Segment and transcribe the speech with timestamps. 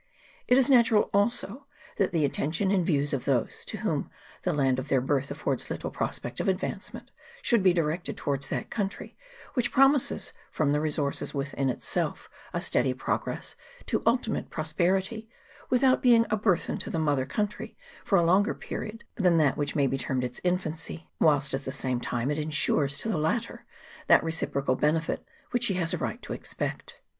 [0.47, 1.67] It is natural, also,
[1.97, 4.09] that the attention and views of those to whom
[4.41, 7.11] the land of their birth affords little prospect of advancement
[7.43, 9.15] should be directed towards that country
[9.53, 13.53] which promises from the resources within itself a steady progress^
[13.85, 15.29] to ultimate pros perity
[15.69, 19.75] without being a burthen to the mother country for a longer period than that which
[19.75, 23.65] may be termed its infancy, whilst at the same time it insures to the latter
[24.07, 27.01] that reciprocal benefit which she has a right to expect.